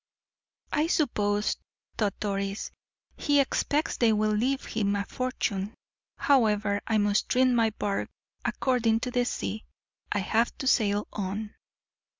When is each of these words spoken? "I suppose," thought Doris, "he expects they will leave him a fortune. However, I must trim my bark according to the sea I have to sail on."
"I 0.71 0.87
suppose," 0.87 1.57
thought 1.95 2.19
Doris, 2.19 2.71
"he 3.17 3.39
expects 3.39 3.97
they 3.97 4.11
will 4.11 4.31
leave 4.31 4.65
him 4.65 4.95
a 4.95 5.05
fortune. 5.05 5.75
However, 6.17 6.81
I 6.87 6.97
must 6.97 7.29
trim 7.29 7.53
my 7.53 7.69
bark 7.77 8.09
according 8.43 9.01
to 9.01 9.11
the 9.11 9.25
sea 9.25 9.63
I 10.11 10.17
have 10.17 10.57
to 10.57 10.65
sail 10.65 11.07
on." 11.13 11.53